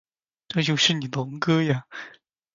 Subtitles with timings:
[0.47, 1.85] 这就是你龙哥呀